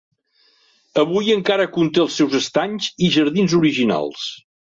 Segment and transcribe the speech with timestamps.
[1.01, 4.27] Avui encara conté els seus estanys i jardins originals.